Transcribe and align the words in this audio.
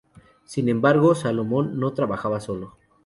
Sin 0.45 0.67
embargo, 0.67 1.13
Salmon 1.13 1.79
no 1.79 1.93
trabajaba 1.93 2.39
solo. 2.39 2.75